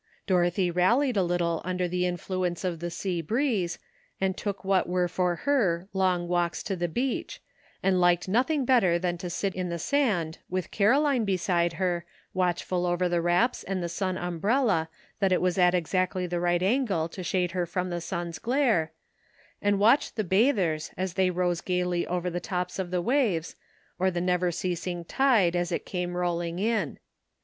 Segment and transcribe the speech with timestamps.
[0.25, 3.77] Dorothy rallied a little under the influence of the sea breeze,
[4.19, 7.39] and took what were for her long walks to the beach,
[7.83, 12.03] and liked nothing better than to sit in the sand with Caroline beside her,
[12.33, 15.57] watchful over the wraps 864 ANOTnEB '"SIDE TRACK." and the sun umbrella, that it was
[15.59, 18.91] at exactly the right angle to shade her from the sun's glare,
[19.61, 23.55] and watch the bathers, as they rose gaily over the tops of the waves,
[23.99, 26.97] or the never ceas ing tide as it came rolling in.